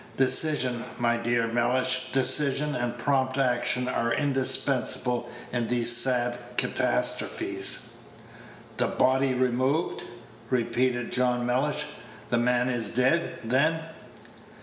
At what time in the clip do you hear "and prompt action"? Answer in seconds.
2.75-3.87